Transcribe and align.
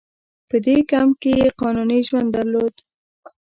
په 0.49 0.57
دې 0.65 0.77
کمپ 0.91 1.13
کې 1.21 1.31
یې 1.39 1.47
قانوني 1.61 1.99
ژوند 2.07 2.29
درلود. 2.35 2.75